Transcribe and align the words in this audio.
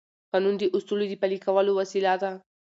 قانون 0.31 0.55
د 0.59 0.63
اصولو 0.75 1.05
د 1.09 1.13
پلي 1.21 1.37
کولو 1.45 1.71
وسیله 1.79 2.13
ده. 2.21 2.31